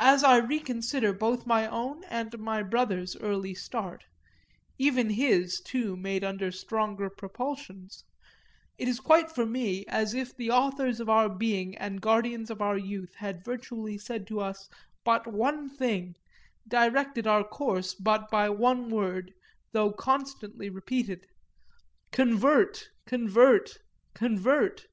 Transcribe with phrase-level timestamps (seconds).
[0.00, 4.02] As I reconsider both my own and my brother's early start
[4.78, 8.02] even his too, made under stronger propulsions
[8.78, 12.60] it is quite for me as if the authors of our being and guardians of
[12.60, 14.68] our youth had virtually said to us
[15.04, 16.16] but one thing,
[16.66, 19.32] directed our course but by one word,
[19.70, 21.28] though constantly repeated:
[22.10, 23.78] Convert, convert,
[24.14, 24.88] convert!